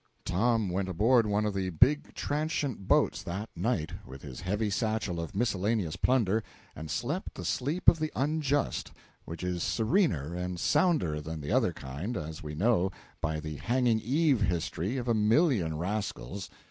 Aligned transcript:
Tom 0.25 0.69
went 0.69 0.89
aboard 0.89 1.27
one 1.27 1.45
of 1.45 1.53
the 1.53 1.69
big 1.69 2.15
transient 2.15 2.87
boats 2.87 3.21
that 3.21 3.51
night 3.55 3.91
with 4.03 4.23
his 4.23 4.41
heavy 4.41 4.71
satchel 4.71 5.19
of 5.19 5.35
miscellaneous 5.35 5.95
plunder, 5.95 6.41
and 6.75 6.89
slept 6.89 7.35
the 7.35 7.45
sleep 7.45 7.87
of 7.87 7.99
the 7.99 8.11
unjust, 8.15 8.91
which 9.25 9.43
is 9.43 9.61
serener 9.61 10.33
and 10.33 10.59
sounder 10.59 11.21
than 11.21 11.39
the 11.39 11.51
other 11.51 11.71
kind, 11.71 12.17
as 12.17 12.41
we 12.41 12.55
know 12.55 12.89
by 13.21 13.39
the 13.39 13.57
hanging 13.57 13.99
eve 13.99 14.41
history 14.41 14.97
of 14.97 15.07
a 15.07 15.13
million 15.13 15.77
rascals. 15.77 16.49